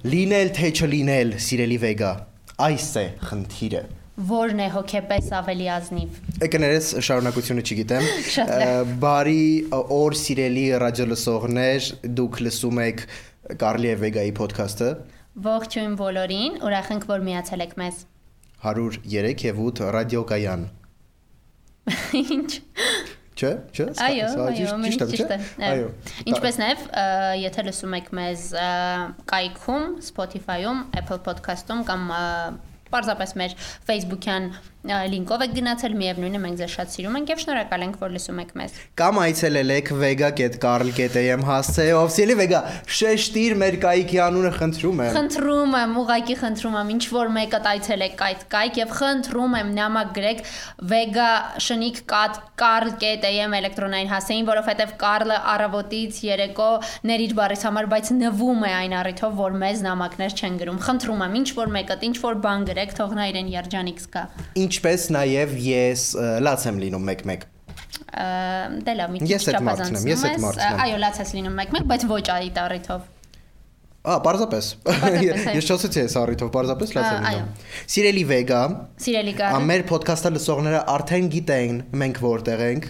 [0.00, 2.10] Լինել թե չլինել, սիրելի վեգա,
[2.64, 3.80] այս է խնդիրը։
[4.30, 8.08] Որն է հոգեպես ավելի ազնիվ։ Եկներես շարունակությունը չգիտեմ։
[9.02, 9.44] Բարի
[9.76, 13.04] օր սիրելի ռադիոլսողներ, դուք լսում եք
[13.60, 14.90] Կարլի Վեգայի ոդքասթը
[15.50, 18.00] Ողջույն բոլորին, ուրախ ենք, որ միացել եք մեզ։
[18.64, 20.64] 103 եւ 8 ռադիոկայան։
[22.24, 22.50] Ինչ։
[23.40, 25.86] Չէ, չէ։ Այո, այո, ճիշտ- ճիշտ չէ։ է։ Այո։
[26.32, 26.82] Ինչպես նաև,
[27.40, 28.42] եթե լսում եք մեզ
[29.32, 32.02] կայքում, Spotify-ում, Apple Podcast-ում կամ
[32.90, 33.52] պարզապես մեր
[33.88, 34.46] Facebook-յան
[34.80, 38.38] լինկով եք գնացել, միևնույնն է, մենք ձեզ շատ սիրում ենք եւ շնորհակալ ենք, որ լսում
[38.40, 42.60] եք մեզ։ Կամ այցելել եք vega.carl.am հասցեով։ Սիրելի Վեգա,
[42.96, 48.24] շեշտիր մեր կայքի անունը խնդրում եմ։ Խնդրում եմ, ուղակի խնդրում եմ, ինչ որ մեկը այցելեք
[48.30, 50.40] այդ կայք եւ խնդրում եմ նամակ գրեք
[50.90, 51.28] Vega
[51.60, 56.70] շնիկ կատ Carl.am էլեկտրոնային հասեին, որովհետեւ Carl-ը առավոտից երեկո
[57.10, 61.38] ներիր բարիս համար, բայց նվում է այն առիթով, որ մեզ նամակներ չեն գրում։ Խնդրում եմ,
[61.40, 64.24] ինչ որ մեկը, ինչ որ բան գրեք, թող նա իրեն երջանիկ զգա։
[64.70, 66.02] Ինչպես նաև ես
[66.46, 67.46] լաց եմ լինում մեկ-մեկ։
[68.10, 68.26] Ա,
[68.86, 69.70] Դե լավ, մի քիչ եմ,
[70.10, 73.08] ես ես։ մարդն եմ։ Այո, լաց ես լինում մեկ-մեկ, բայց ոչ այդ առիթով։
[74.00, 74.68] Ա, պարզապես։
[75.58, 77.48] Ես չասեցի այս առիթով, պարզապես լաց եմ լինում։
[77.94, 78.60] Սիրելի Վեգա,
[79.04, 82.88] Սիրելի ա, Կարլ, մեր ոդքասթը լսողները արդեն գիտեն մենք որտեղ ենք,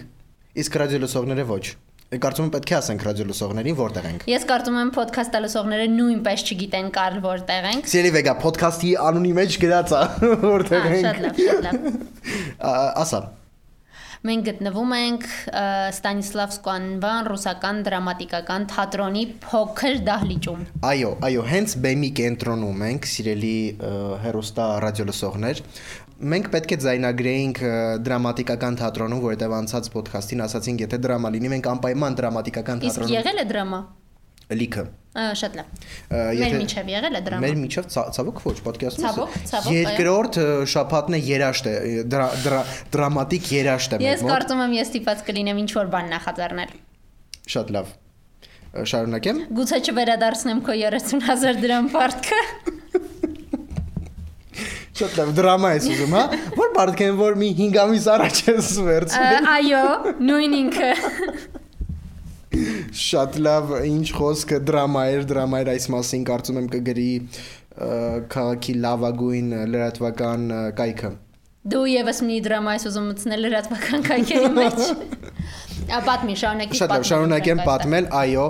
[0.61, 1.65] իսկ ռադիո լսողները ոչ։
[2.11, 6.45] Կարծում եմ պետք է ասենք ռադիո լսողներին որտեղ ենք։ Ես կարծում եմ ոդքասթը լսողները նույնպես
[6.51, 10.05] չգիտեն Կարլ որտեղ ենք։ Սիրելի Վեգա, ոդքասթի անունի մեջ գրած է
[10.51, 11.85] որտեղ ենք։ շատ լավ, շատ լավ։
[13.05, 13.27] Ասա։
[14.21, 22.83] Մենք գտնվում ենք Ստանիսլավսկու անվան ռուսական դրամատիկական թատրոնի փոքր դահլիճում։ Այո, այո, հենց բեմի կենտրոնում
[22.91, 23.55] ենք, սիրելի
[24.27, 25.63] հերոստա ռադիոլսողներ։
[26.21, 27.71] Մենք պետք է ձայնագրեինք ը,
[28.05, 33.41] դրամատիկական թատրոնում, որովհետև անցած ոդքասթին ասացինք, եթե դրամա լինի, մենք անպայման դրամատիկական Իսկ թատրոնում եղել
[33.41, 33.79] է դրամա։
[34.51, 34.83] լիքը։
[35.41, 35.67] շատ լավ։
[36.11, 40.39] Մեր միջև եղել է դրամա։ Մեր միջև ցա- ցավոք ոչ, պատկերացնում Ցավոք, ցավոք, այո։ Երկրորդ
[40.71, 41.73] շաբաթն է երաշտ է,
[42.11, 42.61] դրա, դրա,
[42.95, 46.75] դրամատիկ երաշտ է մեր Ես մոտ։ կարծում եմ ես ստիպված կլինեմ ինչ որ բան նախաձեռնել։
[47.51, 47.93] Շատ լավ։
[48.91, 52.41] Շարունակեմ։ Գուցե չվերադարձնեմ քո 30000 դրամ պարտքը։
[55.01, 56.23] Լավ, դրամա ես ուզում, հա։
[56.57, 59.81] Որ բարդ են որ մի 5 ամիս առաջ ես վերցրել։ Այո,
[60.27, 60.91] նույն ինքը։
[63.01, 67.11] Շատ լավ, ինչ խոսքը դրամա էր, դրամա էր այս մասին կարծում եմ կգրի
[68.35, 70.47] քաղաքի լավագույն լրատվական
[70.77, 71.11] կայքը։
[71.71, 74.79] Դու եւս մի դրամա ես ուզում մտցնել լրատվական կայքերի մեջ։
[76.07, 78.45] պատմի, շարունակի լավ, շարունակեմ պատմել, այո,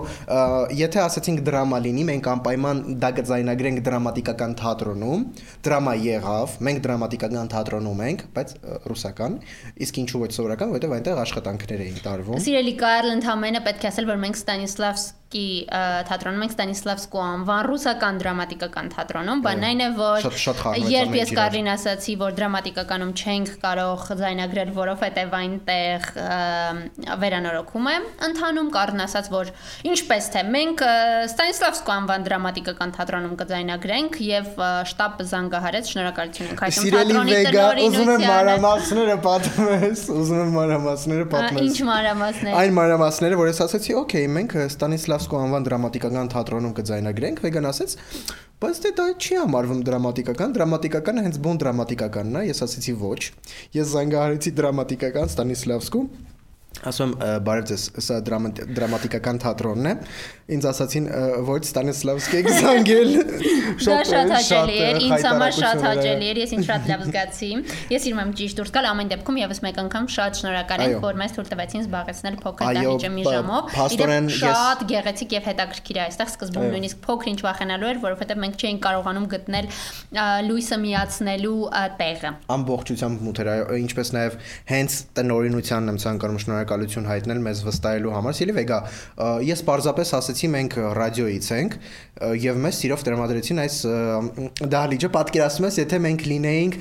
[0.80, 5.26] եթե ասացինք դրամա լինի, մենք անպայման դա կձայնագրենք դրամատիկական թատրոնում,
[5.68, 8.54] դրամա եղավ, մենք դրամատիկական թատրոնում ենք, բայց
[8.92, 9.40] ռուսական,
[9.88, 14.12] իսկ ինչու ոչ սովորական, որովհետև այնտեղ աշխատանքներ էին տարվում։ Սիրելի Կարլ, ընդհանրապես պետք է ասել,
[14.12, 15.21] որ մենք Ստանիսլավսկի
[15.66, 20.28] ը, թատրոնում ենք Ստանիսլավսկու անվան ռուսական դրամատիկական թատրոնում, բանն այն է, որ
[20.92, 26.02] երբ ես իրար։ Կարլին ասացի, որ դրամատիկականում չենք կարող ձայնագրել, որովհետև այնտեղ
[27.22, 27.96] վերանորոգում է,
[28.28, 29.52] ընթանում Կարլն ասաց, որ
[29.92, 30.84] ինչպես թե մենք
[31.32, 34.46] Ստանիսլավսկու անվան դրամատիկական թատրոնում կձայնագրենք եւ
[34.92, 41.26] շտաբը զանգահարեց, շնորհակալություն ենք հայտնում թատրոնի Վեգա, ուզում եմ տնօրինությանը։ մանրամասները պատմես, ուզում եմ մանրամասները
[41.32, 44.56] պատմես։ Ինչ մանրամասներ։ Այն մանրամասները, որ ես ասացի, օքեյ, մենք
[45.22, 47.92] Ստանիսլավսկու անվան դրամատիկական թատրոնում կձայնագրենք, Վեգան ասեց,
[48.62, 53.22] բայց դե դա չի համարվում դրամատիկական, դրամատիկականը հենց բուն դրամատիկականն է, ես ասացի ոչ։
[53.78, 56.04] Ես զանգահարեցի դրամատիկական Ստանիսլավսկու
[56.88, 59.94] Ասում եմ, «Ը, բարև ձեզ, սա դրամատ- դրամատիկական թատրոնն է։
[60.52, 63.12] Ինձ ասացին, «Ը, ոչ Ստանիսլավսկի զանգել։
[63.82, 67.50] Դա շատ հաճելի էր, ինձ համար շատ հաճելի էր, ես ինձ շատ լավ զգացի։
[67.94, 71.20] Ես իրում եմ ճիշտ դուրս գալ ամեն դեպքում եւս մեկ անգամ շատ շնորհակալ ենք, որ
[71.22, 73.64] մեզ թույլ տվեցին զբաղեցնել փոքր դահլիճը մի ժամով։
[74.32, 78.56] ես- շատ գեղեցիկ եւ հետաքրքիր է այստեղ սկզբում նույնիսկ փոքր ինչ վախենալու էր, որովհետեւ մենք
[78.62, 79.66] չէինք կարողանում գտնել
[80.52, 81.56] լույսը միացնելու
[82.02, 84.38] տեղը։ ամբողջությամբ մութ էր, այո, ինչպես նաև
[84.72, 88.80] հենց տնօրինությանն եմ ցանկանում շնորհակալություն հայտնել մեզ վստահելու համար։ Սիրելի Վեգա,
[89.52, 91.76] ես պարզապես ասացի մենք ռադիոից ենք
[92.42, 93.76] եւ մեզ սիրով տրամադրեցին այս
[94.72, 96.78] դահլիճը պատկերացնում ես, եթե մենք լինեինք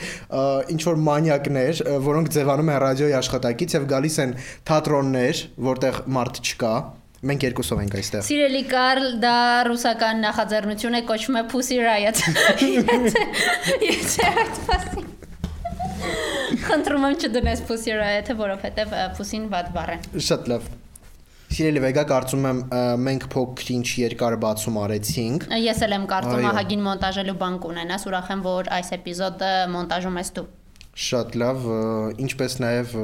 [0.74, 4.34] ինչ որ մանյակներ, որոնք ձևանում են ռադիոյի աշխատակից եւ գալիս են
[4.70, 6.74] թատրոններ, որտեղ մարդ չկա,
[7.20, 9.36] մենք երկուսով ենք այստեղ։ Սիրելի Կարլ, դա
[9.68, 12.22] ռուսական նախաձեռնություն է, կոչվում է Pussy Riot։
[13.90, 15.08] Եթե այդ ֆասի
[16.64, 20.70] Խնդրում եմ չդնես Pussy Riot-ը, որովհետև Pussy-ն վատ բառ է։ Շատ լավ։
[21.50, 22.58] Սիրելի Վեգա, կարծում եմ
[23.02, 28.30] մենք փոքր ինչ երկար բացում արեցինք։ Ես էլ եմ կարծում ահագին մոնտաժելու բան կունենաս, ուրախ
[28.30, 30.44] եմ, որ այս էպիզոդը մոնտաժում ես դու։
[31.10, 31.66] Շատ լավ,
[32.22, 32.94] ինչպես նաև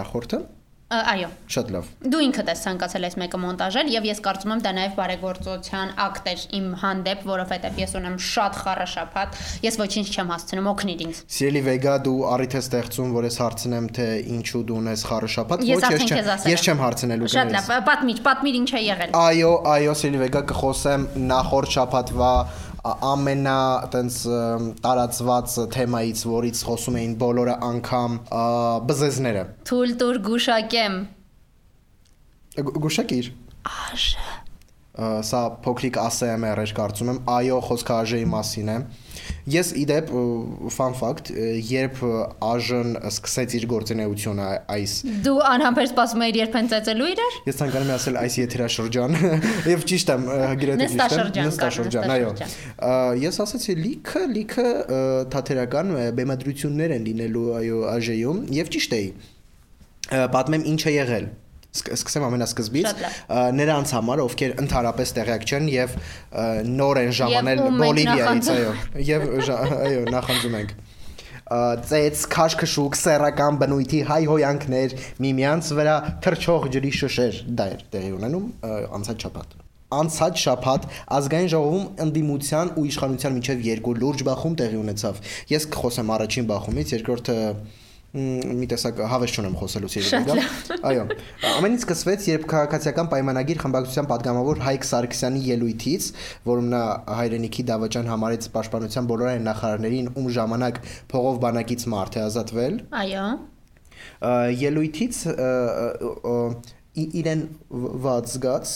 [0.00, 0.42] նախորդը։
[0.90, 4.70] Այո։ Շատ լավ։ Դու ինքդ ես ցանկացել այս մեկը մոնտաժել եւ ես կարծում եմ դա
[4.74, 9.38] նաեւ բարեգործության ակտ էր իմ հանդեպ, որովհետեւ ես ունեմ շատ խառը շփաթ,
[9.70, 13.86] ես ոչինչ չեմ հասցնում, օգնիր ինձ։ Սիրելի Վեգա, դու առիթ ես ստեղծում, որ ես հարցնեմ,
[14.00, 18.18] թե ինչու դու ունես խառը շապատ։ Ես չեմ- քեզ ես չեմ հարցնելու Շատ լավ, պատմիչ,
[18.26, 22.32] պատմիր ինչ է եղել։ Այո, այո, Սիրելի Վեգա, կխոսեմ նախորդ շաբաթվա
[22.80, 23.56] ամենա
[23.92, 24.18] տենց
[24.84, 28.18] տարածված թեմայից, որից խոսում էին բոլորը անգամ
[28.88, 31.00] բզեզները։ Թույլ տուր գուշակեմ։
[32.80, 33.32] Գուշակիր։
[33.70, 34.39] Աշը։
[35.00, 38.76] Սա փոքրիկ ASMR էր կարծում եմ, այո, խոսքը ԱԺ-ի մասին է։
[39.50, 40.10] Ես իդեպ
[40.74, 41.30] fun fact,
[41.70, 44.94] երբ ԱԺ-ն սկսեց իր գործունեությունը այս
[45.24, 49.18] Դու անհամբեր սպասում ես երբ են ծեծելու իրար։ Ես ցանկանում եմ ասել այս եթերաշրջան
[49.72, 50.28] եւ ճիշտ եմ
[50.60, 52.32] գրեթե ճիշտ եմ Նստաշրջան այո
[53.24, 54.68] ես ասացի լիքը լիքը
[55.34, 59.12] թատերական բեմադրություններ են լինելու այո ԱԺ-ում եւ ճիշտ էի
[60.10, 61.30] պատմեմ ինչ է եղել
[61.70, 63.02] Սկսեմ ամենասկզբից
[63.54, 65.92] նրանց համար ովքեր ընդհանրապես տեղյակ չեն եւ
[66.66, 68.72] նոր են ժամանել Բոլիվիայից այո
[69.10, 70.74] եւ այո նախանձում ենք
[71.50, 74.92] ծեծ քաշքշուկ սեռական բնույթի հայհոյանքներ
[75.24, 75.96] միմյանց վրա
[76.26, 78.46] թրջող ջրի շշեր դա էր տեղի ունենում
[79.00, 79.56] անցած շաբաթ
[79.90, 80.86] անցած շաբաթ
[81.18, 85.18] ազգային ժողովում ընդդիմության ու իշխանության միջև երկու լուրջ բախում տեղի ունեցավ
[85.50, 87.36] ես կխոսեմ առաջին բախումից երկրորդը
[88.10, 91.02] մի տեսակ հավես չունեմ խոսելուց երբ դա։ հա։ Այո,
[91.50, 96.08] ամեն ինչ սկսվեց, երբ քաղաքացիական պայմանագիր խմբակցության падգամավոր Հայկ Սարգսյանի ելույթից,
[96.50, 96.82] որում նա
[97.20, 100.82] հայրենիքի դավաճան համարեց պաշտպանության բոլոր այն նախարարներին, ում ժամանակ
[101.14, 103.26] փողով բանակից մարդ է ազատվել։ Այո։
[104.60, 105.22] Ելույթից
[107.20, 107.42] իրեն
[108.04, 108.74] ված զգաց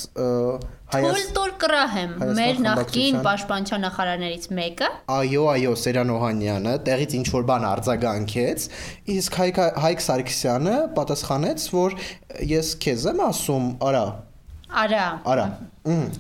[1.35, 7.49] տուր կրահեմ Հայաստան մեր նախկին պաշտպանության նախարարներից մեկը Այո, այո, Սերան Օհանյանը տեղից ինչ որ
[7.51, 8.69] բան արձագանքեց,
[9.17, 11.99] իսկ Հայկ Հայկ Սարգսյանը պատասխանեց, որ
[12.55, 14.05] ես քեզ եմ ասում, արա,
[14.85, 15.47] արա արա։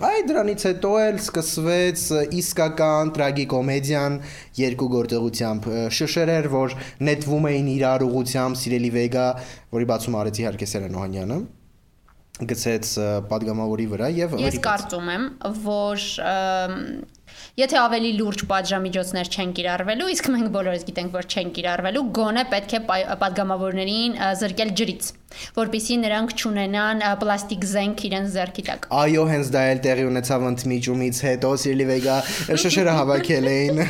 [0.05, 2.03] Այ դրանից հետո էլ սկսվեց
[2.39, 4.19] իսկական տրագիկոմեդիան
[4.61, 5.69] երկու գործողությամբ
[5.99, 6.77] շշերեր, որ
[7.09, 9.27] նետվում էին իրար ուղությամբ Սիրելի Վեգա,
[9.75, 11.39] որի բացում արեց իհարկե Սերան Օհանյանը
[12.42, 12.88] գցեց
[13.31, 15.26] падգամավորի վրա եւ Ես կարծում եմ,
[15.62, 16.06] որ
[17.54, 22.75] Եթե ավելի լուրջ պատժամիջոցներ չեն կիրառվելու, իսկ մենք բոլորս գիտենք, որ չեն կիրառվելու, գոնե պետք
[22.75, 22.81] է
[23.25, 25.12] падգամավորներին զրկել ջրից,
[25.54, 31.20] որբիսի նրանք չունենան պլաստիկ զենք իրենց зерքի տակ։ Այո, հենց դա էլ տեղի ունեցավ ընդմիջումից
[31.26, 32.16] հետո, Սիրլի Վեգա
[32.64, 33.81] շշերը հավաքել էին։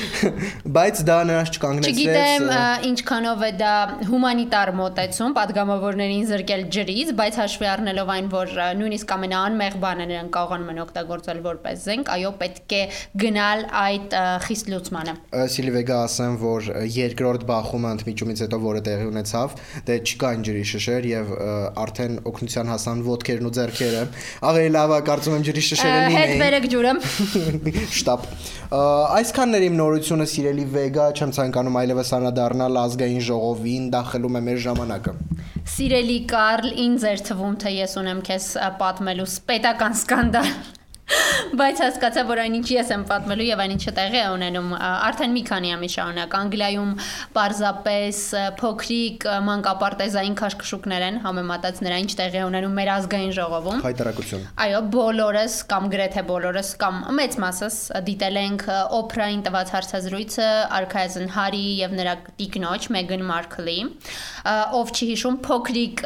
[0.76, 2.46] Բայց դա նրանց չկանգնեցրեց։ Չգիտեմ,
[2.90, 3.74] ինչքանով է դա
[4.10, 10.72] հումանիտար մոտեցում падգամավորներին զրկել ջրից, բայց հաշվի առնելով այն, որ նույնիսկ ամենաանմեղ բանը նրանք կարողանում
[10.76, 12.75] են օգտագործել որպես զենք, այո, պետք է
[13.22, 15.14] գնալ այդ խիստ լուծմանը։
[15.56, 19.56] Սիրելի Վեգա ասեմ, որ երկրորդ բախումը ընդմիջումից հետո որը տեղի ունեցավ,
[19.86, 21.32] դե չկային ջրի շշեր եւ
[21.86, 24.02] արդեն օգնության հասան ոդքերն ու ձեռքերը։
[24.50, 26.94] Ավելի լավ է կարծում եմ ջրի շշերը Հետ լինեին։ վերեք ջուրը։
[27.96, 28.28] Շտապ։
[28.76, 34.42] Այսքանն էր իմ նորությունը Սիրելի Վեգա, չեմ ցանկանում այլևս անադառնալ ազգային ժողովին, դա խլում է
[34.46, 35.14] մեր ժամանակը։
[35.76, 38.48] Սիրելի Կարլ, ինձ էր թվում, թե ես ունեմ քեզ
[38.80, 40.50] պատմելու պետական սկանդալ։
[41.56, 45.68] Բայց հասկացա, որ այնինչ ես եմ պատմելու եւ այնինչը տեղի է ունենում արդեն մի քանի
[45.76, 46.90] ամիս շարունակ Անգլիայում
[47.36, 48.22] պարզապես
[48.58, 55.56] փոքրիկ մանկապարտեզային քաշքշուկներ են համեմատած նրա ինչ տեղի ունենում մեր ազգային ժողովում։ Հայտարարություն։ Այո, բոլորս
[55.70, 57.78] կամ գրեթե բոլորս կամ մեծ մասս
[58.10, 64.92] դիտել ենք ը, օպերային տված հարցազրույցը Արքայազն Հարի եւ նրա տիկնոջ Մեգան Մարքլի, ը, ով
[64.96, 66.04] չի հիշում փոքրիկ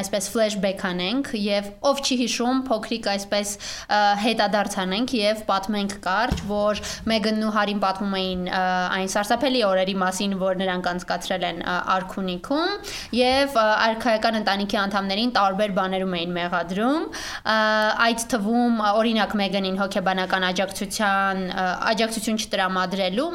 [0.00, 3.56] այսպես ֆլեշբեք անենք եւ ով չի հիշում փոքրիկ այսպես
[4.24, 10.58] հետադարձանենք եւ պատմենք կարճ, որ Մեգանն ու Հարին պատմում էին այն սարսափելի օրերի մասին, որ
[10.60, 11.60] նրանք անցկացրել են
[11.96, 12.72] Արքունիքում
[13.20, 17.06] եւ արքայական ընտանիքի անդամներին տարբեր բաներում էին մեղադրում
[18.10, 21.46] այդ թվում օրինակ Մեգանին հոգեբանական աջակցության
[21.94, 23.30] աջակցություն չտրամադրելու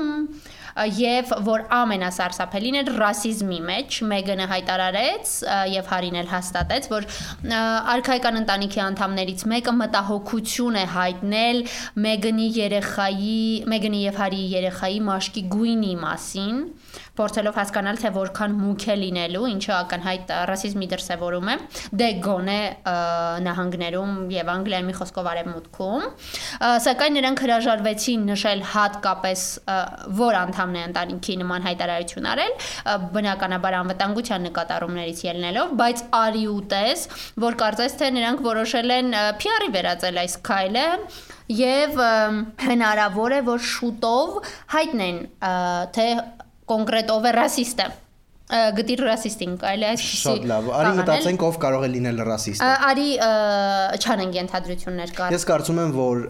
[0.76, 5.32] եւ որ ամենասարսափելին էր ռասիզմի մեջ Մեգանը հայտարարեց
[5.72, 7.62] եւ Հարին էլ հաստատեց որ ը,
[7.96, 11.62] արքայական ընտանիքի անդամներից մեկը մտահոգություն է հայտնել
[12.06, 13.40] Մեգանի երեխայի
[13.72, 16.60] Մեգանի եւ Հարիի երեխայի մաշկի գույնի մասին
[17.16, 21.56] փորձելով հասկանալ թե որքան մուք է լինելու ինչը ակնհայտ ռասիզմի դրսևորում է
[22.02, 22.60] դե գոնե
[23.46, 26.08] նահանգներում եւ Անգլիայի մի խոսքով արևմուտքում
[26.86, 29.46] սակայն նրանք հրաժարվեցին նշել հատկապես
[30.20, 32.54] որ անդամն է ընտանիքի նման հայտարարություն արել
[33.16, 37.06] բնականաբար անվտանգության նկատառումներից ելնելով բայց արի ու տես
[37.46, 39.12] որ կարծես թե նրանք որոշել են
[39.44, 40.88] PR-ի վերածել այս քայլը
[41.62, 42.02] եւ
[42.66, 44.40] հնարավոր է որ շուտով
[44.76, 45.22] հայտնեն
[45.98, 46.08] թե
[46.74, 47.92] կոնկրետ ով է ռասիստը
[48.46, 53.06] Գտիր ռասիստին, կարելի այսպեսի։ Շատ լավ։ Արի մտածենք ով կարող է լինել ռասիստը։ Արի
[54.06, 56.22] չանենք ենթադրություններ կար։ Ես կարծում եմ, որ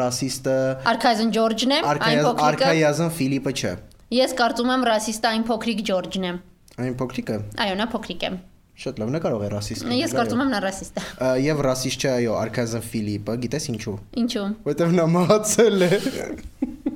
[0.00, 0.54] ռասիստը
[0.94, 3.74] Արքայազն Ջորջն է, այն փոքրիկը։ Արքայազն Ֆիլիպը չէ։
[4.16, 6.32] Ես կարծում եմ ռասիստը այն փոքրիկ Ջորջն է։
[6.80, 8.32] Այն փոքրիկը Այո, նա փոքրիկ է։
[8.80, 12.12] շատ լավ, նա կարող է ռասիստ Ես կարծում եմ նա ռասիստ է։ եւ ռասիստ չէ,
[12.16, 15.90] այո, Արքայազն Ֆիլիպը, գիտես ինչու։ Ինչու։ Որտեվ նա մահացել է։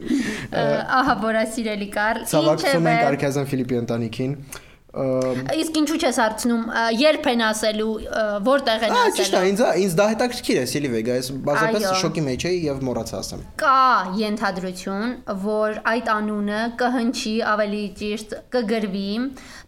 [0.00, 4.32] Ահա որա սիրելի կար։ Ցավակցում ենք Ինչևէ, Արքայազն Ֆիլիպի ընտանիքին։
[4.90, 6.62] Իսկ ինչու չես հարցնում,
[6.98, 7.90] երբ են ասելու,
[8.46, 11.84] որտեղ են Ա, ճիշտ է, ասելու։ ինձ ինձ դա հետաքրքիր է, Սիլի Վեգա, ես բազապես
[11.90, 13.76] Այո։ շոկի մեջ էի եւ մոռացա ասեմ։ Կա
[14.20, 19.06] ենթադրություն, որ այդ անունը կհնչի ավելի ճիշտ կգրվի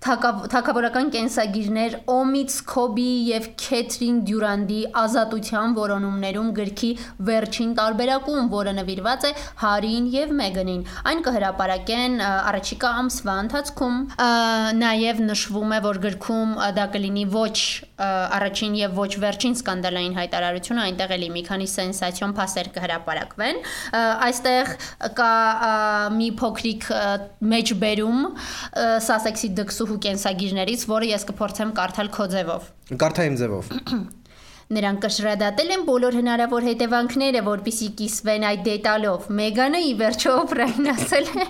[0.02, 6.90] թակավ- թակավորական կենսագիրներ Օմից Քոբի եւ Քեթրին Դյուրանդի ազատության որոնումներում գրքի
[7.30, 14.28] վերջին տարբերակում, որը նվիրված է Հարին եւ Մեգանին։ Այն կհրապարակեն առաջիկա ամսվա ընթացքում։ Ա,
[15.12, 17.56] Նաեւ նշվում է, որ գրքում դա կլինի ոչ
[18.00, 23.60] առաջին եւ ոչ վերջին սկանդալային հայտարարությունը, այնտեղ էլի մի քանի սենսացիոն փասեր կհրապարակվեն։
[24.28, 24.72] Այստեղ
[25.20, 25.34] կա
[26.16, 26.88] մի փոքրիկ
[27.52, 28.24] մեջբերում
[29.10, 32.72] Սասեքսի դքսուհու կենսագիրներից, որը ես կփորձեմ կարդալ քո ձևով։
[33.04, 33.72] Կարթայիմ ձևով։
[34.72, 41.26] Նրանք կշռադատել են բոլոր հնարավոր հետևանքները, որpիսի կիսվեն այդ դետալով։ Մեգանը ի վերջո Օպրային ասել
[41.32, 41.46] է։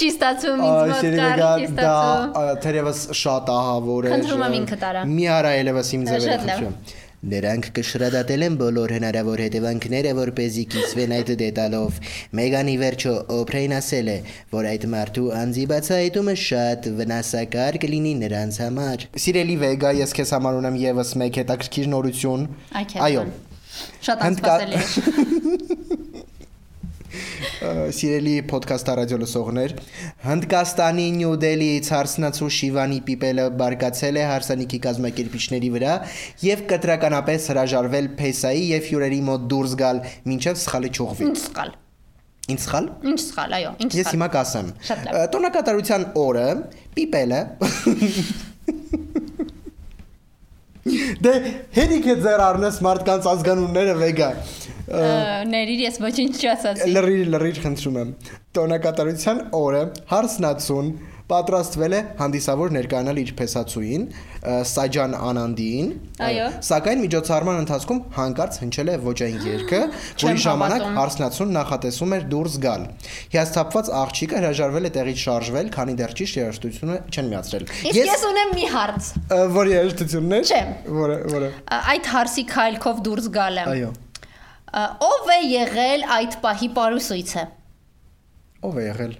[0.00, 4.12] Չի ստացվում ինձ մոտ Սիրելի կար, Վեգա, չի դա ստացվում։ ա, թերևս շատ ահավոր է։
[4.16, 8.54] Խնդրում եմ ինքդ արա։ Մի արա ելևս իմ Շատ ձևերը լավ։ խնդրում։ Նրանք կշռադատել են
[8.56, 11.98] բոլոր հնարավոր հետևանքները, որ เป զի կիսվեն այդ դետալով։
[12.40, 14.16] Մեգանի վերջո Օփրեին ասել է,
[14.56, 20.60] որ այդ մարդու անձի բացահայտումը շատ վնասակար կլինի նրանց համար։ Սիրելի Վեգա, ես քեզ համար
[20.64, 22.46] ունեմ եւս մեկ հետաքրքիր նորություն։
[23.04, 23.26] Այո։
[24.08, 25.98] Շատ անսպասելի
[27.40, 29.74] Սիրելի ոդքասթ ռադիո լսողներ,
[30.24, 35.94] Հնդկաստանի Նյու Դելիից հարսնացու Շիվանի Պիպելը բարգացել է հարսանիքի կազմակերպիչների վրա
[36.46, 40.02] եւ կտրականապես հրաժարվել Փեսայի եւ հյուրերի մոտ դուրս գալ,
[40.36, 41.74] ինչեւ սխալի ճուղվի։ Ինչ սխալ։
[42.50, 44.70] Ինչ սխալ։ Ինչ սխալ, այո, ինչ Ես սխալ։ հիմա կասեմ։
[45.36, 46.46] Տոնակատարության օրը
[46.98, 47.42] Պիպելը
[50.80, 51.32] Դե
[51.76, 54.28] հերիք է ձեր առնես մարդկանց ազգանունները վեգա։
[55.50, 58.14] Ներիր ես ոչինչ չասացի։ Լրիր, լրիր խնդրում եմ։
[58.56, 60.88] Տոնակատարության օրը հարսնացուն
[61.30, 64.04] պատրաստվել է հանդիսավոր ներկայանալ իր փեսացուին
[64.70, 65.88] Սաջան Անանդիին,
[66.26, 69.80] Այո։ սակայն միջոցառման ընթացքում հանկարծ հնչել է ոչային երգը,
[70.24, 72.86] որի ժամանակ հարսնացուն նախատեսում էր դուրս գալ։
[73.36, 78.54] Հիասթափված աղջիկը հրաժարվել է տեղից շարժվել, քանի դեռ ճիշտ երաժշտությունը չեն միացրել։ Իսկ ես ունեմ
[78.56, 79.10] մի հարց։
[79.60, 81.50] որ երաժշտությունն է։ Չեմ։ Որը, որը։
[81.90, 83.92] Այդ հարսի քայլքով դուրս գալը։ Այո։
[84.70, 87.42] Ով է եղել այդ պահի պարուսույցը։
[88.60, 89.12] Ով է եղել։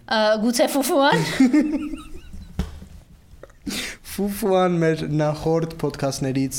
[0.45, 1.21] Գուցե Ֆուֆուան։
[4.11, 6.57] Ֆուֆուան մեր նախորդ ոդքասթներից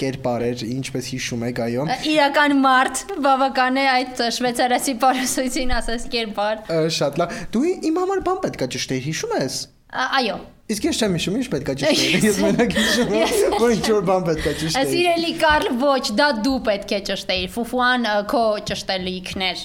[0.00, 6.62] կերպար էր, ինչպես հիշում եք, այո։ Իրական մարդ, բավական է այդ շվեյցարացի պարուսույցին ասես կերպար։
[6.98, 9.58] Շատ լավ։ Դու իմ համար բան պետքա ճշտեիր, հիշում ես։
[10.06, 10.38] Այո։
[10.68, 14.26] Իսկ ես չեմ հիշում, ինչ պետքա ճշտեիր։ Ես մենակ հիշում եմ, որ ինչ որ բան
[14.28, 19.62] պետքա Ա, ճշտեիր։ Սիրելի Կարլ, ոչ, դա դու պետք է ճշտեիր։ Ֆուֆուան քո ճշտելիքներ։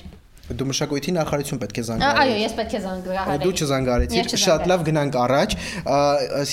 [0.60, 4.70] Դու մշակույթի նախարարություն պետք է Ա, Այո, զանգարես։ ես պետք է զանգահարեի։ Դու չզանգարեցիր։ Շատ
[4.74, 6.00] լավ, գնանք առաջ։ Ա,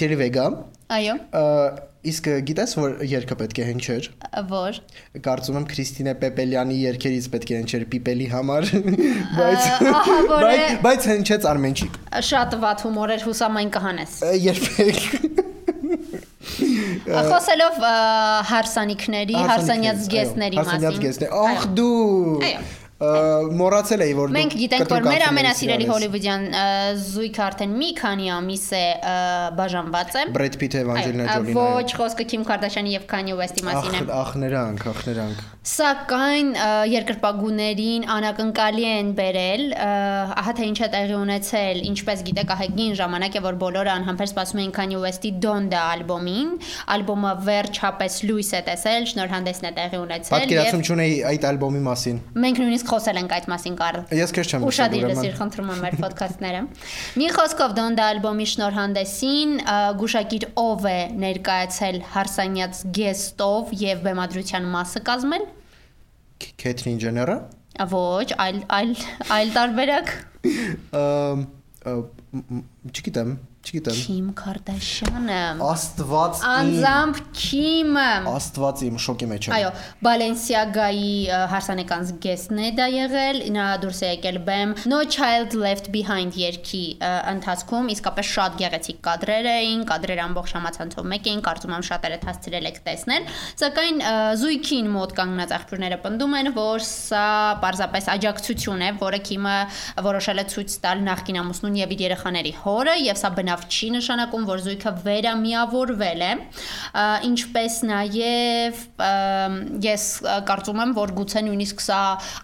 [0.01, 0.47] Սիրելի Վեգա,
[0.91, 1.15] Այո,
[2.11, 4.07] իսկ գիտես որ երգը պետք է հնչեր։
[4.51, 4.79] որ։
[5.27, 8.71] Կարծում եմ Քրիստինե Պեպելյանի երգերից պետք է հնչեր Պիպելի համար,
[9.39, 9.69] բայց
[10.33, 15.01] բայց բայց հնչեց Արմենչիկ։ Շատ վատ հումոր էր հուսամ այն կհանես։ Երբեք։
[17.11, 17.81] Խոսելով
[18.51, 21.95] հարսանիքների, հարսանյաց գեստների մասին։ Հարսանյաց գեստներ։ Ախ դու։
[22.51, 26.43] Այո։ Մոռացել էի որ Մենք գիտենք, որ մեր ամենասիրելի հոլիվուդյան
[27.01, 28.83] զույգը արդեն մի քանի ամիս է
[29.57, 34.03] բաժանված է։ Բրեդ Փիթը Էվանջելինա Ջոլին։ Ոչ, խոսքը Քիմ Քարդաշյանի եւ Քանյե Ուեսթի մասին է։
[34.05, 36.55] Ախ, ախ նրանք, ախ նրանք։ Սակայն
[36.89, 43.43] երկրպագուներին անակնկալի են բերել, ահա թե ինչ է տեղի ունեցել, ինչպես գիտեք, ահագին ժամանակ է,
[43.45, 46.55] որ բոլորը անհամբեր սպասում էին Kanye West-ի Donda ալբոմին։
[46.97, 52.63] Ալբոմը վերջապես լույս է տեսել, շնորհանդեսն է տեղի ունեցել Պատկերացում չունեի այդ ալբոմի մասին։ մենք
[52.65, 56.65] նույնիսկ խոսել ենք այդ մասին, Կարլ։ Ես քեզ չեմ Ուշադիր լսիր, խնդրում եմ մեր ոդքասթները։
[57.21, 59.57] Մի խոսքով Donda ալբոմի շնորհանդեսին
[60.01, 65.49] գուշակիր ով է ներկայացել հարսանյաց գեստով եւ բեմադրության մասը կազմել։
[66.61, 67.37] Քեթրին Ջեները։
[67.91, 68.93] Ոչ, այլ այլ
[69.37, 70.13] այլ տարբերակ։
[71.01, 71.47] Ամ
[72.91, 79.73] չգիտեմ։ Չգիտեմ։ Քիմ Քարդաշյանը։ Աստված Անձամբ Քիմը։ Աստված իմ շոկի մեջ եմ։ Այո,
[80.07, 81.11] Balenciaga-ի
[81.53, 84.73] հարսանեկան զգեստն է դա եղել, նա դուրս է եկել բեմ.
[84.91, 91.31] No Child Left Behind երգի ընթացքում, իսկապես շատ գեղեցիկ կադրեր էին, կադրերը ամբողջ համացանցով մեկ
[91.31, 93.29] էին, կարծում եմ շատերը հասցրել եք տեսնել,
[93.61, 97.29] սակայն ը, զույգին մոտ կանգնած աղբյուրները պնդում են, որ սա
[97.61, 99.57] պարզապես աջակցություն է, որը Քիմը
[100.11, 104.47] որոշել է ցույց տալ նախկին ամուսնուն եւ իր երեխաների հորը եւ սա բնավ չի նշանակում,
[104.51, 106.33] որ զույգը վերամիավորվել է,
[107.31, 107.79] ինչպես
[109.11, 109.13] ը,
[109.91, 110.09] ես
[110.51, 112.01] կարծում եմ, որ գուցե նույնիսկ սա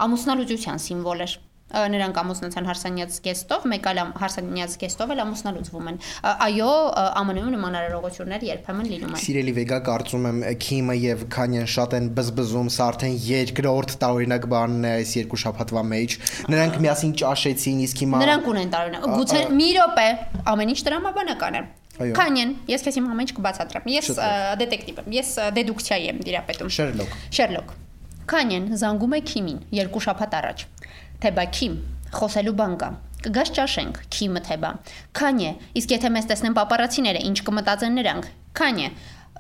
[0.07, 5.97] ամուսնալուծության սիմվոլ Ա, նրանք ամուսնացան հարսանյաց գեստով, մեկ այլ հարսանյաց գեստով էլ ամուսնալուծվում են։
[6.47, 6.75] Այո,
[7.27, 12.07] ԱՄՆ-ում նման արարողություններ երբեմն լինում են։ Սիրելի Վեգա, կարծում եմ Քիմը եւ Քանյան շատ են
[12.17, 16.17] բզբզում, սա արդեն երկրորդ տարօրինակ բանն է այս երկու շաբաթվա մեջ։
[16.55, 20.07] Նրանք միասին ճաշեցին, իսկ հիմա Նրանք ունեն տարօրինակ։ Գուցե մի րոպե,
[20.55, 21.65] ամեն ինչ դրամաբանական է։
[21.97, 24.09] Այո։ Քանյեն, ես քեզ հիմա ամեն ինչ կբացատրեմ։ Ես
[24.61, 27.73] դետեկտիվ եմ, ես ա, դեդուկցիայի եմ դիրապետում։ Շերլոկ։ Շերլոկ։
[28.27, 30.65] Քանյեն զանգում է Քիմին երկու շաբաթ առաջ։
[31.23, 31.77] Թե բա Քիմ,
[32.17, 32.89] խոսելու բան կա։
[33.27, 34.71] Կգաս ճաշենք, Քիմը թե բա։
[35.19, 38.29] Քանյե, իսկ եթե մեզ տեսնեն պապարացիները, ինչ կմտածեն նրանք։
[38.61, 38.91] Քանյե,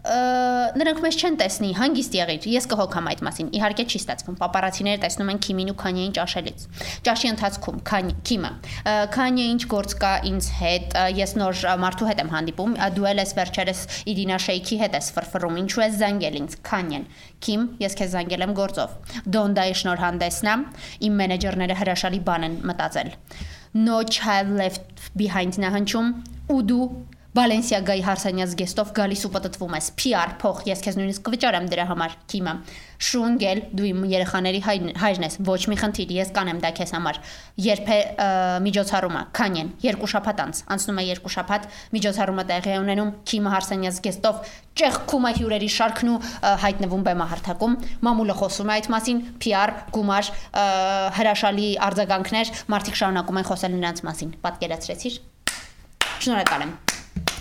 [0.06, 5.32] նրանք մեզ չեն տեսնի, հանգիստ եղիր։ Ես կհոգամ այդ մասին։ Իհարկե չի ստացվում։ Պապարացիները տեսնում
[5.32, 6.66] են Քիմին ու Քանյեին ճաշելից։
[7.06, 7.80] Ճաշի ընթացքում
[8.26, 8.50] Քիմը,
[8.86, 13.22] «Ը, Քանյե ինչ գործ կա ինձ հետ, ես նոր մարդու հետ եմ հանդիպում, դու էլ
[13.22, 13.82] ես վերջերս
[14.14, 17.06] Իրինա Շեյքի հետ ես ֆրֆռում, ինչու ես զանգել ինձ, Քանյեն։
[17.46, 18.96] Քիմ, ես քեզ զանգել եմ գործով։
[19.36, 20.56] Դոնդայի շնորհանդեսն է,
[21.06, 23.12] իմ մենեջերները հրաշալի բան են մտածել։
[23.76, 26.08] No child left behind նահանջում
[26.54, 26.84] ու դու
[27.36, 29.88] Բալենսիագայի հարսանյաց գեստով գալիս ու պատտվում ես.
[30.00, 32.54] PR փող ես քեզ նույնիսկ կվճարեմ դրա համար քիմը
[33.06, 37.18] շունգել դու իմ երեխաների հայրն ես ոչ մի խնդիր ես կանեմ դա քեզ համար
[37.66, 37.98] երբ է
[38.64, 44.00] միջոցառումը քանյեն երկու շաբաթ անց անցնում է երկու շաբաթ միջոցառումը տեղի է ունենում քիմը հարսանյաց
[44.06, 44.40] գեստով
[44.80, 46.18] ճեղքում է հյուրերի շարքն ու
[46.64, 50.32] հայտնվում բեմահարթակում մամուլը խոսում է այդ մասին PR գումար
[51.20, 55.24] հրաշալի արձագանքներ մարդիկ շարունակում են խոսել նրանց մասին պատկերացրեցիր
[56.16, 56.95] Շնորհակալ եմ։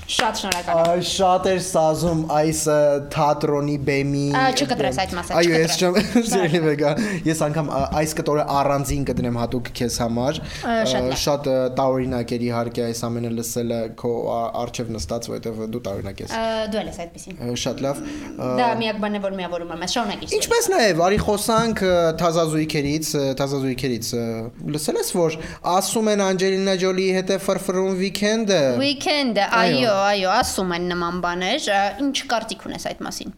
[0.05, 2.59] Շատ շնորհակալ եմ։ շատ էր սազում այս
[3.15, 4.25] թատրոնի բեմի
[4.61, 6.91] չկտրես այդ մասը, Այո, ես չեմ չկտրես։ սիրելի Վեգա
[7.25, 10.39] ես անգամ այս կտորը առանձին կդնեմ հատուկ քեզ համար
[11.25, 16.35] շատ տարօրինակ էր իհարկե այս ամենը լսելը քո ա- առջև նստած որովհետև դու տարօրինակ ես
[16.75, 18.03] Դու ես այդպեսին։ շատ լավ
[18.61, 21.83] Դա միակ բանն է, որ միավորում եմ, ես շարունակիր։ Ինչպես նաև արի խոսանք
[22.21, 24.23] թազազույգերից ը,
[24.75, 25.37] լսել ես որ
[25.75, 31.71] ասում են Անջելինա Ջոլիի հետ է ֆրֆրում վիկենդը։ Weekend-ը, այո, այո, ասում են նման բաներ,
[32.05, 33.33] ինչ կարծիք ունես այդ մասին։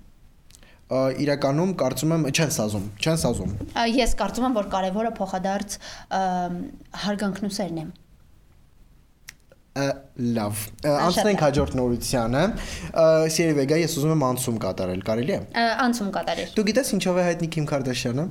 [0.87, 3.55] Իրականում կարծում եմ չեն սազում, չեն սազում։
[3.91, 5.73] Ես կարծում եմ, որ կարևորը փոխադարձ
[7.03, 7.87] հարգանքն ու սերն է։
[10.37, 12.43] Լավ։ Անցնենք հաջորդ նորությանը։
[12.97, 13.03] Ա,
[13.35, 15.39] Սիրելի Վեգա, ես ուզում եմ անցում կատարել, կարելի է։
[15.83, 18.25] Անցում կատարել։ Դու գիտես ինչով է հայտնի Քիմ Քարդաշյանը։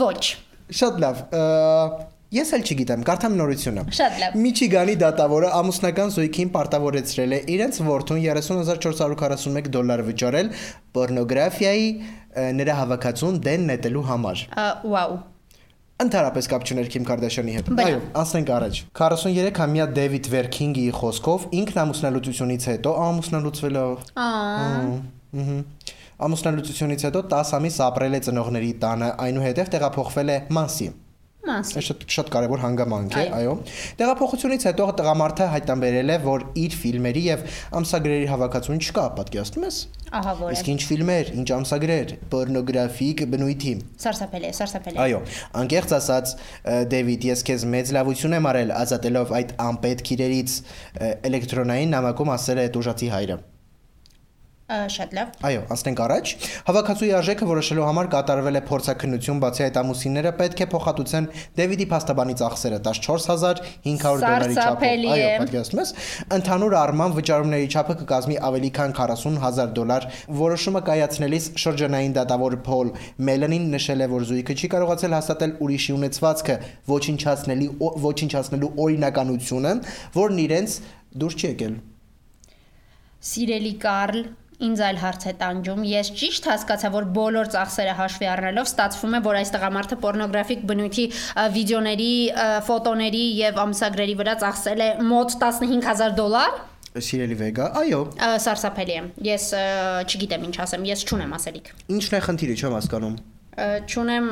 [0.00, 0.22] Ոչ։
[0.80, 1.22] Շատ լավ։
[2.30, 8.20] Ես էլ չգիտեմ, կարդամ նորությունը։ Շատ լավ։ Միչիգանի դատավորը ամուսնական զույգին պարտավորեցրել է իրենց որդուն
[8.22, 10.50] 30441 դոլար վճարել
[11.90, 14.44] ը, նրա հավաքածուն դեն նետելու համար։
[14.94, 15.18] Վաու։
[16.06, 22.70] Ընդհանրապես կապ չուներ Քիմ Կարդաշյանի հետ։ Այո, անցնենք առաջ։ 43-ամյա Դեվիդ Վերքինգի խոսքով ինքն ամուսնալուծությունից
[22.70, 23.84] հետո ամուսնալուծվել է
[24.30, 25.58] Ահա։
[26.30, 31.09] Ամուսնալուծությունից հետո 10 ամիս ապրել է ծնողների տանը, այնուհետև տեղափոխվել է Մանսի։ մաս։
[31.40, 33.52] Դա շատ շատ կարևոր հանգամանք է, Այո։
[33.96, 37.44] Տեղափոխությունից հետո տղամարդը հայտնաբերել է, որ իր ֆիլմերի եւ
[37.80, 39.78] ամսագրերի հավաքածուն չկա, պատկերացնում ես։
[40.20, 43.74] Ահա որ Իսկ ինչ ֆիլմեր, ինչ ամսագրեր, պորնոգրաֆիկ բնույթի։
[44.04, 45.20] Սարսափելի է, սարսափելի է։ Այո,
[45.60, 46.34] անկեղծ ասած,
[46.92, 50.58] Դեվիդ, ես քեզ մեծ լավություն եմ արել ազատելով այդ անպետք իրերից
[51.30, 53.38] էլեկտրոնային նամակում ասել է դուժացի հայրը։
[54.70, 56.32] Շատ լավ։ Այո, անցնենք առաջ։
[56.68, 61.26] Հավաքածուի արժեքը որոշելու համար կատարվել է փորձակնություն, բացի այդ ամուսինները պետք է փոխհատուցեն
[61.58, 65.92] Դեվիդի փաստաբանի ծախսերը 14500 դոլարի չափով։ է։ պատկերացնում ես։
[66.38, 70.08] Ընդհանուր առմամբ վճարումների չափը կկազմի ավելի քան 40000 դոլար։
[70.40, 72.94] Որոշումը կայացնելիս շրջանային դատավոր Փոլ
[73.30, 76.56] Մելանին նշել է, որ զույգը չի կարողացել հաստատել ուրիշի ունեցվածքը
[76.94, 77.68] ոչնչացնելի
[78.06, 79.74] ոչնչացնելու օրինականությունը,
[80.20, 80.76] որն իրենց
[81.20, 81.74] դուրս չի եկել։
[83.30, 84.22] Սիրելի Կարլ,
[84.66, 89.20] ինձ այլ հարց է տանջում։ Ես ճիշտ հասկացա, որ բոլոր ծախսերը հաշվի առնելով ստացվում է,
[89.26, 91.06] որ այս տղամարդը պորնոգրաֆիկ բնույթի
[91.56, 92.10] վիդեոների,
[92.68, 97.98] ֆոտոների եւ ամսագրերի վրա ծախսել է մոտ 15000 դոլար։ Սիրելի Վեգա, այո,
[98.44, 99.44] Սարսափելի է։ Ես
[100.10, 103.18] չգիտեմ ինչ ասեմ, ես չունեմ ասելիք։ ինչն է խնդիրը, չեմ հասկանում։
[103.86, 104.30] Չունեմ,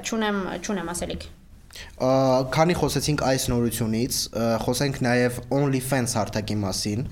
[0.00, 1.26] չունեմ, չունեմ ասելիք։
[2.54, 4.16] Քանի խոսեցինք այս նորությունից,
[4.64, 7.04] խոսենք նաև OnlyFans հարթակի մասին։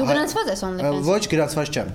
[0.00, 1.90] Դու գրանցված ես OnlyFans։ Ոչ, գրանցված չեմ։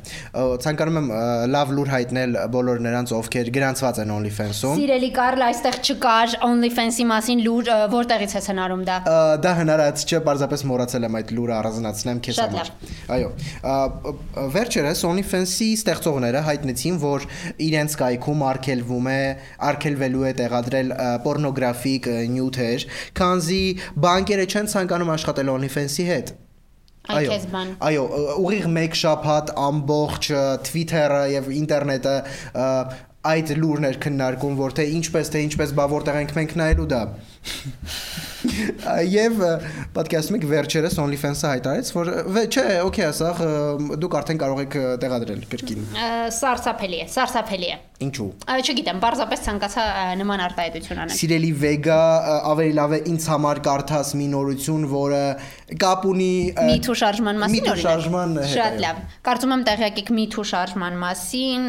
[0.65, 1.09] Ցանկանում եմ
[1.55, 7.43] լավ լուր հայտնել բոլոր նրանց, ովքեր գրանցված են OnlyFans-ում։ Սիրելի Կարլ, այստեղ չկար OnlyFans-ի մասին
[7.45, 8.97] լուր, որտեղից ես հնարում դա։
[9.45, 12.71] Դա հնարած չէ, պարզապես մոռացել եմ այդ լուրը առանձնացնեմ քեզ համար։
[13.15, 13.29] Այո։
[14.55, 17.27] Վերջերս OnlyFans-ի ստեղծողները հայտնեցին, որ
[17.65, 19.19] իրենց կայքում արգելվում է,
[19.69, 20.93] արգելվելու է տեղադրել
[21.75, 22.85] պորնոգրաֆիկ նյութեր,
[23.19, 23.61] քանզի
[24.05, 26.31] բանկերը չեն ցանկանում աշխատել OnlyFans-ի հետ։
[27.05, 27.35] Այո,
[27.85, 28.03] այո,
[28.41, 30.29] ուղիղ մեկ շաբաթ ամբողջ
[30.65, 32.15] Twitter-ը եւ ինտերնետը
[33.25, 37.01] այդ լուրն էր քննարկում, որ թե ինչպես թե ինչպես բա որտեղ ենք մենք նայելու դա։
[38.45, 39.39] Եվ
[39.95, 42.12] պատկերացնում եք վերջերս OnlyFans-ը հայտարարեց, որ
[42.45, 43.41] չէ, օքեյ, ասախ
[44.03, 45.88] դուք արդեն կարող եք տեղադրել կրկին։
[46.36, 48.27] Սարսափելի է, սարսափելի է։ Ինչու։
[48.60, 49.84] Չգիտեմ, բարձրապես ցանկացա
[50.19, 51.99] նման արտահայտություն անել։ Սիրելի Vega,
[52.51, 55.21] ավելի լավ է ինձ համար կարդաս մի նորություն, որը
[55.79, 60.45] կապ ունի Միթու շարժման մասին Միթու շարժման հետ։ Շատ լավ։ Կարծում եմ տեղյակ եք Միթու
[60.51, 61.63] շարժման մասին,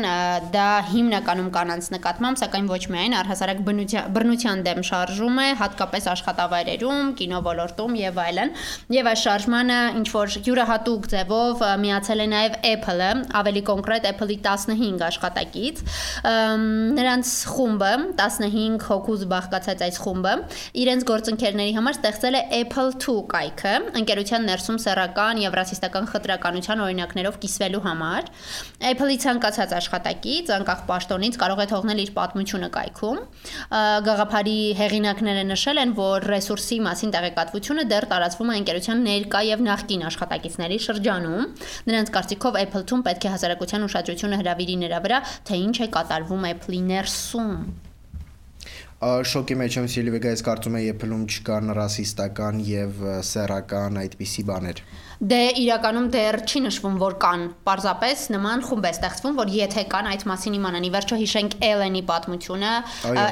[0.56, 3.62] դա հիմնականում կանանց նկատմամբ, սակայն ոչ միայն առհասարակ
[4.18, 8.54] բռնության դեմ շարժում է, հատկապես աշխատավայրերում, կինո ոլորտում եւ այլն։
[8.96, 15.04] Եվ այս շարժմանը ինչ որ յուրահատուկ ձևով միացել է նաեւ Apple-ը, ավելի կոնկրետ Apple-ի 15
[15.06, 15.82] աշխատակից
[16.26, 20.34] նրանց խումբը 15 հոգուց բաղկացած այս խումբը
[20.82, 27.38] իրենց գործընկերների համար ստեղծել է Apple 2 կայքը ընկերության ներսում սեռական եւ ռասիստական խտրականության օրինակներով
[27.42, 28.30] կիսվելու համար
[28.92, 33.20] Apple-ի ցանկացած աշխատակից անկախ պաշտոնից կարող է թողնել իր պատմությունը կայքում
[34.06, 40.04] գաղափարի հեղինակները նշել են որ ռեսուրսի մասին տեղեկատվությունը դեռ տարածվում է ընկերության ներկա եւ նախկին
[40.10, 41.46] աշխատակիցների շրջանում
[41.88, 46.46] նրանց կարծիքով Apple 2-ն պետք է հասարակության ուշադրությունը հրավիրի նրա վրա թե ինչ է կատարվում
[46.52, 47.52] Apple-ի ներսում
[49.30, 54.80] շոկի մեջ եմ Սիլվեգայից կարծում եմ Apple-ում չկան ռասիստական եւ սեռական այդպիսի բաներ։
[55.16, 60.08] Դե իրականում դեռ չի նշվում, որ կան։ Պարզապես նման խումբ է ստեղծվում, որ եթե կան
[60.12, 62.72] այդ մասին իմանան։ Ի վերջո հիշենք Ellen-ի պատմությունը,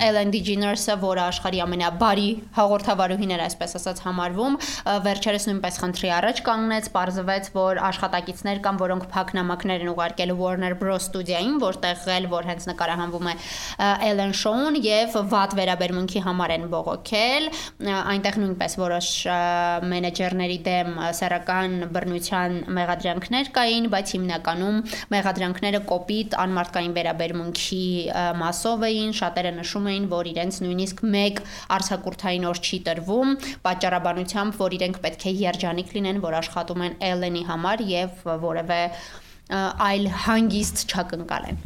[0.09, 4.57] Ellen DeGeneres-ը, որը աշխարհի ամենաբարի հաղորդավարուհին էր, այսպես ասած համարվում,
[5.05, 10.73] վերջերս նույնպես խնդրի առաջ կանգնեց, պարզվեց, որ աշխատակիցներ կան, որոնք փակ նամակներ են ուղարկել Warner
[10.81, 11.05] Bros.
[11.05, 13.35] ստուդիային, որտեղ էլ որ հենց նկարահանվում է
[14.09, 17.49] Ellen Show-ն եւ վատ վերաբերմունքի համար են բողոքել։
[18.15, 19.09] Այնտեղ նույնպես որոշ
[19.95, 24.79] մենեջերների դեմ սեռական բռնության մեղադրանքներ կային, բայց հիմնականում
[25.15, 27.83] մեղադրանքները կոպիտ անմարտկային վերաբերմունքի
[28.43, 31.43] մասով էին, շատերը նշում էին, որ իրենց նույնիսկ մեկ
[31.79, 33.35] արցակուրթային օր չի տրվում,
[33.69, 38.81] պատճառաբանությամբ, որ իրենք պետք է երջանիկ լինեն, որ աշխատում են Ellen-ի համար եւ որևէ
[39.53, 41.61] այլ հանգիստ չակնկալեն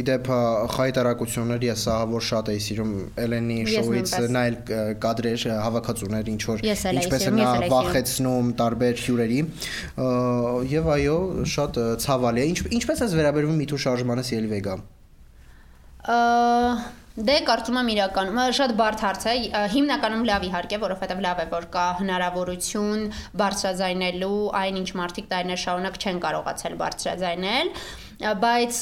[0.00, 0.28] իդեպ
[0.74, 2.92] խայտարակություններ ես ահա որ շատ էի սիրում
[3.24, 4.56] Էլենի շոուից նայել
[5.02, 9.42] կադրեր հավաքածուներ ինչ որ ինչպես նա վախեցնում տարբեր հյուրերի
[10.72, 11.18] եւ այո
[11.56, 12.48] շատ ցավալի է
[12.80, 14.80] ինչպես ես վերաբերվում Միթու շարժմանը Սիելվեգա
[17.12, 19.32] Դե կարծում եմ իրականում շատ բարդ հարց է
[19.74, 23.02] հիմնականում լավ իհարկե որովհետև լավ է որ կա հնարավորություն
[23.42, 27.72] բարձրաձայնելու այն ինչ մարդիկ տարիներ շարունակ չեն կարողացել բարձրաձայնել
[28.22, 28.76] բայց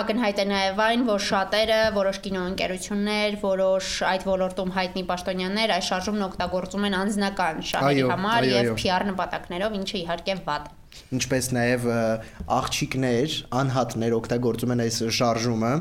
[0.00, 6.26] ակնհայտ է նաև այն, որ շատերը, որոշ կինոընկերություններ, որոշ այդ ոլորտում հայտնի պաշտոնյաներ այս շարժումն
[6.28, 10.78] օգտագործում են անձնական շահերի համար եւ PR նպատակներով, ինչը իհարկե վատ է
[11.18, 11.86] ինչպես նաև
[12.58, 15.72] աղջիկներ, անհատներ օգտագործում են այս շարժումը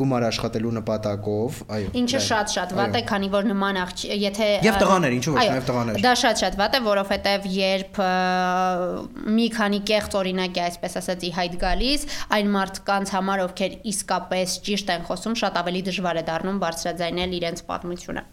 [0.00, 5.16] գումար աշխատելու նպատակով, այո։ Ինչը շատ-շատ վատ է, քանի որ նման աղջիկ, եթե Եվ տղաներ,
[5.18, 8.00] ինչու ոչ, նաև տղաներ։ Դա շատ-շատ վատ է, որովհետև երբ
[9.38, 12.06] մի քանի կեղծ օրինակ է, այսպես ասած, ի հայտ գալիս,
[12.38, 17.64] այն մարդկանց համար, ովքեր իսկապես ճիշտ են խոսում, շատ ավելի դժվար է դառնում բարձրաձայնել իրենց
[17.68, 18.24] պատմությունը։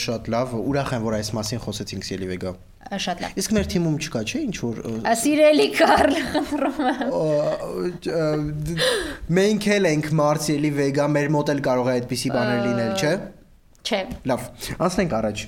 [0.00, 2.52] Շատ լավ, ուրախ եմ, որ այս մասին խոսեցինք Սիելիվեգա
[2.90, 4.78] շատ լավ։ Իսկ մեր թիմում չկա, չէ, ինչ որ
[5.20, 7.10] Սիրելի Կարլ, խնդրում եմ։
[9.40, 13.12] Մենք էլ ենք Մարսելի Վեգա, մեր մոտ էլ կարող է այդպիսի բաներ լինել, չէ։
[13.80, 14.42] Չէ։ Լավ,
[14.84, 15.42] անցնենք առաջ։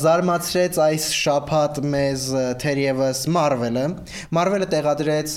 [0.00, 2.24] Զարմացրեց այս շփաթ մեզ
[2.64, 3.84] թերևս Marvel-ը։
[4.34, 5.36] Marvel-ը տեղադրեց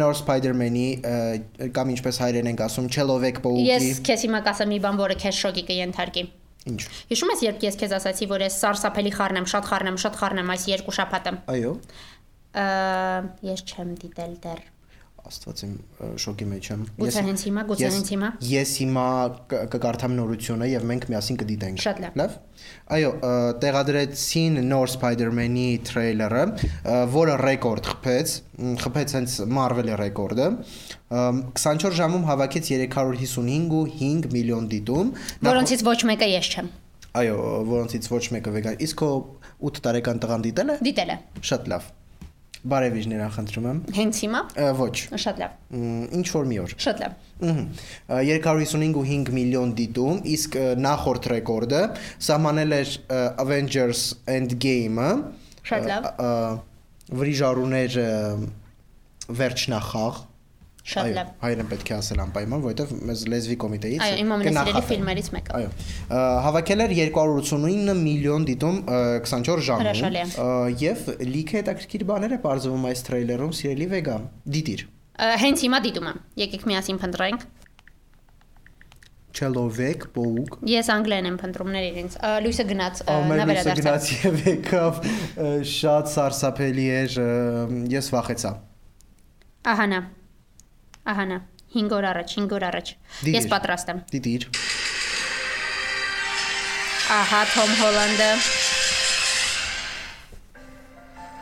[0.00, 0.88] նոր Spider-Man-ի
[1.76, 5.42] կամ ինչպես հայերեն ենք ասում, Չելովեկ Պաուկի։ Ես քեզ հիմա կասեմ մի բան, որը քեզ
[5.44, 6.28] շոկի կընթարկի։
[6.66, 6.80] Ինչ։
[7.12, 10.66] Հիշում ես, երբ ես քեզ ասացի, որ ես սարսափելի խառնեմ, շատ խառնեմ, շատ խառնեմ այս
[10.72, 11.74] երկու շաբաթը։ Այո։
[13.48, 14.66] Ես չեմ դիտել դեռ
[15.28, 15.72] Աստված իմ
[16.22, 19.04] շոկի մեջ եմ։ Գուցե հենց հիմա, գուցե հենց հիմա։ Ես հիմա
[19.74, 22.36] կկարդամ նորությունը եւ մենք միասին կդիտենք։ Շատ լավ։
[22.96, 23.10] Այո,
[23.64, 26.42] տեղադրեցին նոր Spider-Man-ի թրեյլերը,
[27.12, 28.34] որը ռեկորդ խփեց,
[28.88, 30.48] խփեց հենց Marvel-ի ռեկորդը։
[31.12, 35.12] 24 ժամում հավաքեց 355.5 միլիոն դիտում։
[35.48, 36.72] Որոնցից ոչ մեկը ես չեմ։
[37.18, 37.36] Այո,
[37.68, 39.12] որոնցից ոչ մեկը վեգան։ Իսկ քո
[39.68, 41.16] 8 տարեկան տղան դիտել է։ Դիտել է։
[41.50, 41.86] Շատ լավ։
[42.66, 44.40] Բարևիջ նրան խնդրում եմ։ Հենց հիմա։
[44.78, 45.52] Ոչ։ Շատ լավ։
[46.18, 47.12] Ինչ որ մի օր։ Շատ լավ։
[48.18, 51.82] Ահա 255.5 միլիոն դիտում, իսկ նախորդ ռեկորդը
[52.28, 52.94] սահմանել էր
[53.44, 54.02] Avengers
[54.34, 55.10] Endgame-ը։
[55.70, 56.08] Շատ լավ։
[57.18, 58.00] Վրիժարուներ
[59.38, 60.24] վերջնախաղ։
[60.88, 64.82] Շատ Այո, լավ։ հայերեն պետք է ասել անպայման, որովհետև մեզ լեզվի կոմիտեից Այո, իմ ամենասիրելի
[64.88, 65.68] ֆիլմերից մեկը։ Այո։
[66.46, 70.32] Հավաքել էր 289 միլիոն դիտում ը, 24 ժամում։
[70.80, 74.16] Եվ լիքը հետաքրքիր բաներ է բարձվում այս թրեյլերում, սիրելի վեգա։
[74.56, 74.84] Դիտիր։
[75.44, 77.46] Հենց հիմա դիտում եմ։ Եկեք միասին փնտրենք։
[79.38, 82.14] Չելովեկ, Պոուկ։ Ես անգլերեն եմ փնտրումներ իրենց։
[82.46, 85.02] Լույսը գնաց, նա լույսը վերադարձավ։ գնաց եւ եկավ
[85.74, 87.18] շատ սարսափելի էր
[87.92, 88.52] ես վախեցա
[89.68, 90.00] Ահա նա։
[91.08, 91.38] Ահա նա։
[91.74, 92.90] 5 օր առաջ, 5 օր առաջ։
[93.34, 94.42] Ես պատրաստ եմ։ դիտիր
[97.18, 98.30] Ահա Թոմ Հոլանդը։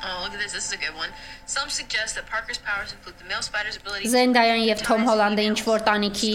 [0.06, 0.52] Oh, look at this.
[0.52, 1.10] This is a good one.
[1.46, 4.06] Some suggest that Parker's powers include the male spider's ability.
[4.12, 6.32] Զենդայան եւ Թոմ Հոլանդը ինչ որ տանիքի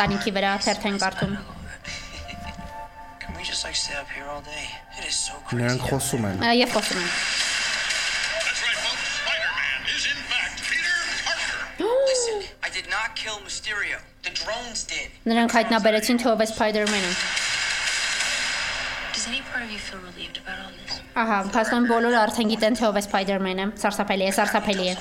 [0.00, 1.32] տանիքի վրա թերթեն կարդում։
[3.24, 4.64] Can we just like stay up here all day?
[5.00, 5.62] It is so crazy.
[5.62, 7.08] նրանք խոսում են Եվ խոսում են։
[12.76, 13.96] did not kill Mysterio.
[14.26, 15.08] The drones did.
[15.24, 17.12] Նրանք հայտնաբերեցին թե ով է Spider-Man-ը։
[19.16, 21.00] Does any part of you feel relieved about all this?
[21.16, 24.94] Ահա, փաստորեն բոլորը արդեն գիտեն թե ով է Spider-Man-ը։ Սարսափելի է, սարսափելի է։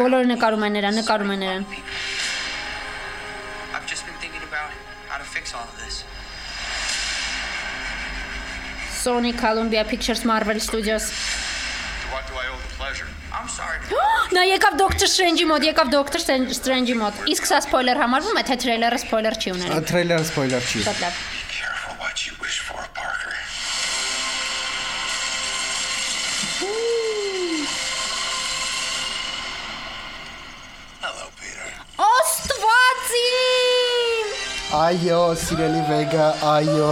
[0.00, 1.62] Բոլորը նկարում են նրան, նկարում են նրան։.
[3.74, 4.70] I've just been thinking about
[5.06, 6.02] how to fix all of this.
[9.00, 11.29] Sony Columbia Pictures Marvel Studios։
[14.30, 18.56] Նա եկավ Doctor Strange-ի մոտ, եկավ Doctor Strange-ի մոտ։ Իսկ սա սփոյլեր համարվում է, թե
[18.62, 21.22] թրեյլերը սփոյլեր չի Ա, ունենում։ Թրեյլերը սպոյլեր չի Շատ լավ։!
[34.70, 36.90] Այո, սիրելի վեգա, այո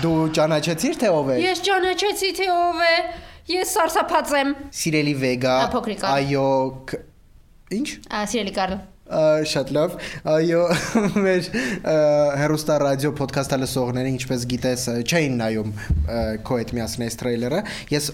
[0.00, 2.94] Դու ճանաչեցիր թե ով է Ես ճանաչեցի թե ով է։
[3.52, 5.54] Ես սարսափած եմ։ Սիրելի վեգա,
[6.08, 6.44] այո
[7.72, 7.88] Ինչ?
[8.08, 8.74] Ա, Սիրելի Կարլ։
[9.12, 9.96] Ա, շատ լավ։
[10.32, 10.60] Այո,
[11.24, 11.48] մեր
[12.40, 15.74] հերոստա ռադիո ոդքասթը լսողները ինչպես գիտես չէին նայում
[16.48, 17.60] քո հետ միասին այս թրեյլերը։
[17.92, 18.08] Ես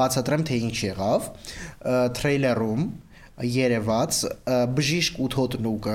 [0.00, 1.96] բացատրեմ թե ինչ եղավ։ Ը,
[3.40, 5.94] Ը, բժիշկ ութոտնուկը,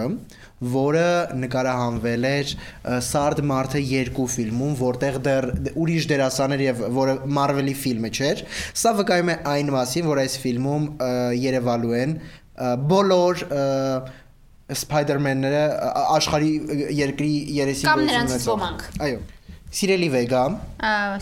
[0.73, 2.53] որը նկարահանվել էր
[3.07, 5.47] Սարդ Մարտը 2 ֆիլմում, որտեղ դեռ
[5.77, 8.43] ուրիշ դերասաներ եւ որը Marvel-ի ֆիլմը չէր։
[8.81, 10.89] Սա վկայում է այն մասին, որ այս ֆիլմում
[11.45, 12.17] երևալու են
[12.89, 13.45] բոլոր
[14.81, 15.63] Spider-Man-ները
[16.17, 16.53] աշխարհի
[16.97, 19.19] երկրի երեսին Կամ գոյություն նրանցից ունեցող։ ոմանք։ Այո։
[19.77, 20.45] Սիրելի Վեգա,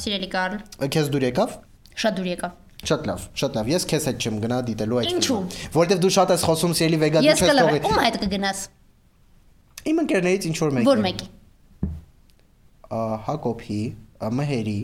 [0.06, 0.60] Սիրելի Կարլ։
[0.96, 1.58] քեզ դուր եկավ։
[2.06, 2.50] Շատ դուր եկա։
[2.86, 5.38] Շատ լավ, շատ լավ։ Ես քեզ հետ չեմ գնա դիտելու այդ Ինչու՞։
[5.76, 8.60] Որտեվ դու շատ ես խոսում սիրելի Վեգա, դու Ես չես թողի։ Ում հետ կգնաս։
[9.90, 11.28] Իմ ընկերներից ինչ որ մեկը։ Որ մեկի։
[13.26, 13.82] Հակոբի,
[14.36, 14.80] Մհերի,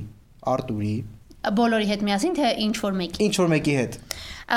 [0.51, 0.95] Արտուրի,
[1.41, 3.99] Բոլորի հետ միասին թե ինչ որ մեկի։ ինչ որ մեկի հետ։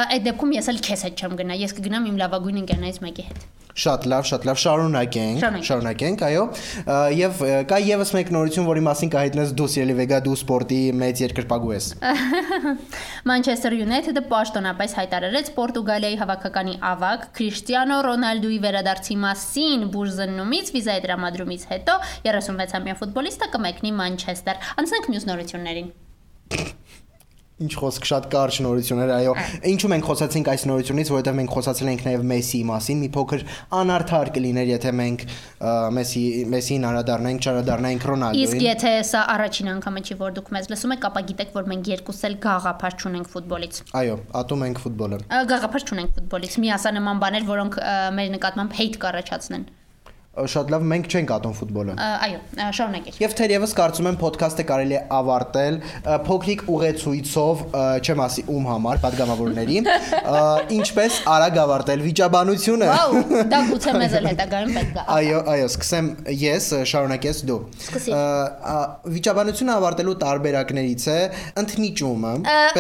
[0.04, 3.44] Այդ դեպքում ես էլ քեզ հետ չեմ գնա։ Ես կգնամ իմ լավագույն ընկերներից մեկի հետ։
[3.74, 6.42] Շատ լավ, շատ լավ, շարունակենք, Շարունակենք։ այո։
[7.18, 7.40] Եվ
[7.72, 11.88] կա եւս մեկ նորություն, որի մասին կհայտնես դու սիրելի Վեգա, դու սպորտի մեծ երկրպագու ես։
[13.30, 21.98] Manchester United-ը պաշտոնապես հայտարարեց Պորտուգալիայի հավաքականի ավակ Քրիշտիանո Ռոնալդուի վերադարձի մասին բուրզնումից վիզայի տրամադրումից հետո
[22.30, 25.92] 36-ամյա ֆուտբոլիստը կմեկնի Մանչեսթեր։ Անցնենք մյուս նորություններին։
[27.54, 29.32] Ինչ խոսք շատ կարճ նորություններ, այո։
[29.70, 33.44] Ինչու մենք խոսացինք այս նորությունից, որովհետև մենք խոսացել ենք նաև Մեսսիի մասին, մի փոքր
[33.78, 38.08] անարդար կլիներ, եթե մենք ա, Մեսսի Մեսսին անդրադառնայինք, չանդրադառնայինք
[38.42, 41.92] Իսկ եթե սա առաջին անգամը չի, որ դուք մեզ լսում եք, ապա գիտեք, որ մենք
[41.94, 45.22] երկուս էլ գաղափար չունենք ֆուտբոլից։ Այո, ատում ենք ֆուտբոլը։
[45.54, 47.80] Գաղափար չունենք ֆուտբոլից։ Միասանման բաներ, որոնք
[48.18, 49.66] մեր նկատմամբ hate կառաջացնեն
[50.34, 52.38] շատ լավ մենք չենք ատոմ ֆուտբոլը։ Այո,
[52.74, 55.76] շարունակեք։ Եվ թերևս կարծում եմ ոդքասթը կարելի է ավարտել
[56.26, 57.62] փոքրիկ ուղեցույցով,
[58.04, 59.78] չեմ ասի ում համար, падգամավորների,
[60.74, 63.22] ինչպես արագ ավարտել վիճաբանությունը։ Վաու,
[63.54, 66.10] դա գուցե մեզ էլ հետագայում պետք է։ Այո, այո, սկսեմ
[66.42, 67.60] ես, շարունակես դու։
[69.14, 71.18] Վիճաբանությունը ավարտելու տարբերակներից է
[71.62, 72.34] ընդմիջումը։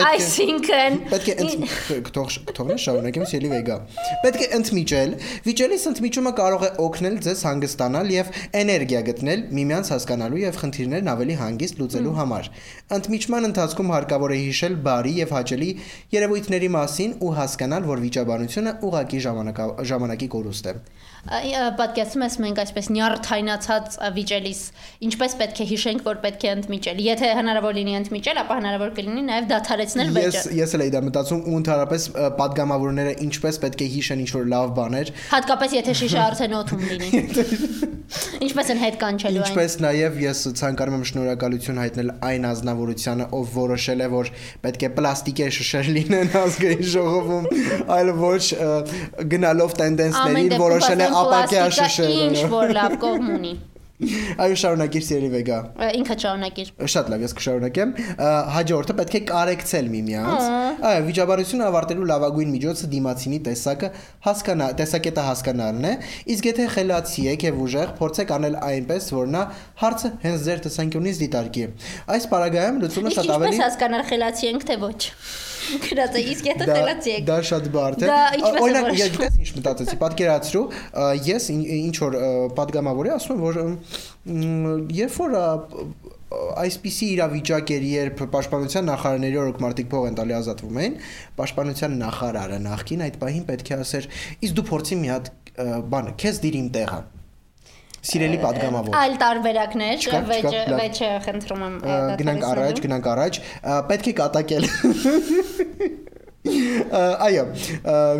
[0.04, 3.78] Այսինքն պետք է թող թողնի շարունակեմ, ելի վեգա։
[4.24, 5.14] Պետք է ընդմիջել։
[5.44, 8.30] Վիճելիս ընդմիջումը կարող է օգնել ձեզ հանգստանալ եւ
[8.60, 12.50] էներգիա գտնել միմյանց հասկանալու եւ խնդիրներն ավելի հանգիստ լուծելու համար։
[12.98, 15.70] Ընդմիջման ընթացքում հարկավոր է հիշել բարի եւ հաճելի
[16.14, 19.24] երևույթների մասին ու հասկանալ, որ վիճաբանությունը ուղակի
[19.94, 20.78] ժամանակի կորուստ է։
[21.24, 24.60] Պատկերացնում ես մենք այսպես նյարդայնացած վիճելիս,
[25.08, 29.24] ինչպես պետք է հիշենք, որ պետք է ընդմիջել։ Եթե հնարավոր լինի ընդմիջել, ապա հնարավոր կլինի
[29.30, 32.06] նաև դադարեցնել վեճը։ Ես ես էլ եի դա մտածում ու ընդհանրապես
[32.44, 37.10] падգամավորները ինչպես պետք է հիշեն ինչ որ լավ բաներ։ Հատկապես եթե շիշը արդեն օթում լինի։
[38.44, 43.54] Ինչպես են հետ կանչելու այն։ Ինչպես նաև ես ցանկանում եմ շնորհակալություն հայտնել այն ազնվորությանը, ով
[43.54, 44.30] որոշել է, որ
[44.64, 47.48] պետք է պլաստիկե շշեր լինեն ազգային ժողովում,
[47.94, 48.44] այլ ոչ
[49.34, 53.54] գնալով տենդենսներին որոշել է ապակյա շշերը։ Ինչ որ լավ կողմ ունի։
[54.42, 55.56] Այո, շարունակիր սիրելի Վեգա։
[56.00, 57.92] Ինքը շարունակիր։ Շատ լավ, ես կշարունակեմ։
[58.54, 60.48] Հաջորդը պետք է կարեկցել միմյանց։
[60.90, 63.90] Այո, վիճաբանությունը ավարտելու լավագույն միջոցը դիմացինի տեսակը
[64.26, 65.94] հասկանա, տեսակետը հասկանալն է։
[66.34, 69.46] Իսկ եթե խելացի եք եւ ուժեղ, փորձեք անել այնպես, որ նա
[69.84, 71.66] հարցը հենց ձեր տեսանկյունից դիտարկի։
[72.18, 75.00] Այս պարագայում լուծումը շատ ավելի Իսկ ինչպես հասկանալ խելացի ենք թե ոչ։
[75.84, 78.08] Գրած է, իսկ եթե տելացիեք։ Դա շատ բարդ է։
[78.60, 80.64] Օրինակ, գիտես ինչ մտածեցի, պատկերացրու,
[81.28, 82.18] ես ինչ որ
[82.58, 83.60] падգամավորի ասում որ
[84.98, 85.38] երբ որ
[86.34, 90.96] այսպիսի իրավիճակեր, երբ պաշտպանության նախարարների օրոք մարդիկ փող են տալի ազատվում էին,
[91.38, 94.08] պաշտպանության նախարարը նախքին այդ պահին պետք է ասեր,
[94.48, 95.30] իսկ դու փորձի մի հատ
[95.94, 97.00] բանը, քեզ դիր իմ տեղը
[98.04, 101.76] սիրելի падգամավոր։ Այլ տարբերակներ, վեճը, վեճը խնդրում եմ
[102.20, 103.42] գնանք առաջ, գնանք առաջ,
[103.90, 104.68] պետք է կատակել։
[106.44, 107.42] Այո,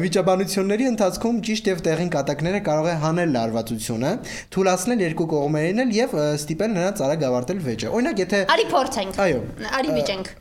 [0.00, 4.12] վիճաբանությունների ընթացքում ճիշտ եւ տեղին կատակները կարող է հանել լարվածությունը,
[4.56, 9.44] թույլատնել երկու կողմերին էլ եւ ստիպել նրանց արագ ավարտել վեճը։ Օրինակ, եթե Արի փորձենք։ Այո,
[9.76, 10.34] արի վիճենք։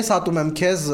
[0.00, 0.90] Ես ատում եմ քեզ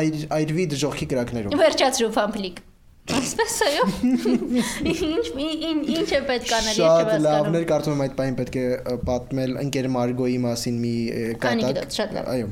[0.00, 2.68] այր այրվի դժողքի կրակներով։ Վերջացրու ֆամփլիկ։
[3.10, 8.12] Այսպես այո։ Ինչ ինչ ինչ է պետք անել, ես Շատ չեմ լավներ, կարծում եմ այդ
[8.20, 12.46] պահին պետք է ա, պատմել ընկեր Մարգոյի մասին մի ա, կատակ։ շատ Այո։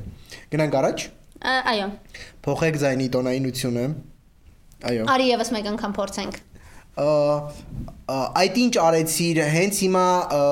[0.50, 1.04] Գնանք առաջ։
[1.40, 1.86] Ա, Այո։
[2.48, 3.86] Փոխեք ձայնի տոնայնությունը։
[4.90, 6.40] Այո։ Արի եւս մեկ անգամ փորձենք։
[7.00, 7.06] Ա,
[8.10, 10.42] ա, այդ ինչ արեցիր հենց հիմա ա,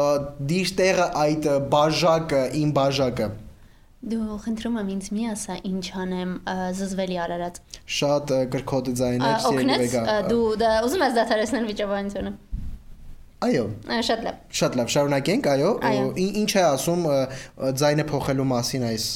[0.53, 3.29] դիշ տեղը այդ ա, բաժակը իմ բաժակը
[3.99, 6.35] Դու խնդրում եմ ինձ մի ասա ինչ անեմ
[6.79, 7.57] զզվելի արարած։
[7.99, 8.31] շատ
[9.27, 12.33] Ա, է սիրելի վեգա դու դա ուզում ես դադարեցնել վիճաբանությունը։
[13.49, 13.65] այո
[14.09, 15.73] Շատ լավ։ շատ լավ շարունակենք այո
[16.29, 17.03] ինչ է ասում
[17.83, 19.07] ձայնը փոխելու մասին այս